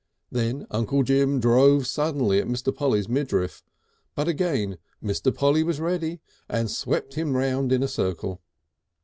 Then 0.31 0.65
Uncle 0.71 1.03
Jim 1.03 1.39
drove 1.39 1.85
suddenly 1.85 2.39
at 2.39 2.47
Mr. 2.47 2.75
Polly's 2.75 3.07
midriff, 3.07 3.63
but 4.15 4.27
again 4.27 4.79
Mr. 5.03 5.31
Polly 5.31 5.61
was 5.61 5.79
ready 5.79 6.21
and 6.49 6.71
swept 6.71 7.13
him 7.13 7.37
round 7.37 7.71
in 7.71 7.83
a 7.83 7.87
circle. 7.87 8.41